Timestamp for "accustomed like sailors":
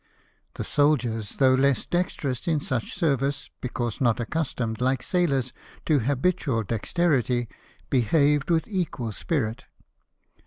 4.19-5.53